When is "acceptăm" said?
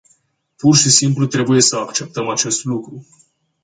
1.75-2.29